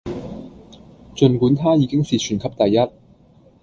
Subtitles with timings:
[1.15, 2.91] 儘管她已經是全級第一